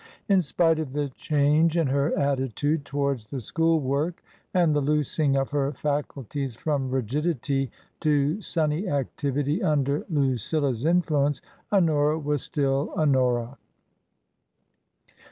In 0.27 0.41
spite 0.41 0.79
of 0.79 0.93
the 0.93 1.09
change 1.09 1.77
in 1.77 1.85
her 1.85 2.17
attitude 2.17 2.85
towards 2.85 3.27
the 3.27 3.39
school 3.39 3.79
work 3.79 4.23
and 4.51 4.73
the 4.75 4.81
loosing 4.81 5.35
of 5.35 5.51
her 5.51 5.73
faculties 5.73 6.55
from 6.55 6.89
rigidity 6.89 7.69
to 7.99 8.41
sunny 8.41 8.89
activity 8.89 9.61
under 9.61 10.03
Lucilla's 10.09 10.85
influence, 10.85 11.39
Honora 11.71 12.17
was 12.17 12.41
still 12.41 12.91
Honora. 12.97 13.59